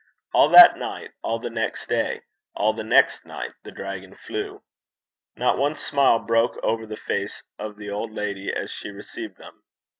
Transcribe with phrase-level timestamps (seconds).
[0.33, 2.23] All that night, all the next day,
[2.55, 4.63] all the next night, the dragon flew.
[5.35, 9.61] Not one smile broke over the face of the old lady as she received them.